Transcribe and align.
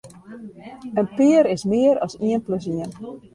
In 0.97 1.05
pear 1.15 1.45
is 1.45 1.63
mear 1.73 1.95
as 2.07 2.17
ien 2.29 2.41
plus 2.47 2.65
ien. 2.71 2.89